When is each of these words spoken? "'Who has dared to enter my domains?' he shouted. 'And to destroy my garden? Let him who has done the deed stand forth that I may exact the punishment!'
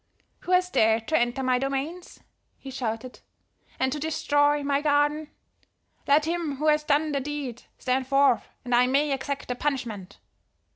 "'Who 0.39 0.51
has 0.53 0.71
dared 0.71 1.07
to 1.09 1.15
enter 1.19 1.43
my 1.43 1.59
domains?' 1.59 2.21
he 2.57 2.71
shouted. 2.71 3.19
'And 3.79 3.91
to 3.91 3.99
destroy 3.99 4.63
my 4.63 4.81
garden? 4.81 5.29
Let 6.07 6.25
him 6.25 6.55
who 6.55 6.69
has 6.69 6.83
done 6.83 7.11
the 7.11 7.19
deed 7.19 7.61
stand 7.77 8.07
forth 8.07 8.47
that 8.63 8.73
I 8.73 8.87
may 8.87 9.11
exact 9.13 9.47
the 9.47 9.53
punishment!' 9.53 10.17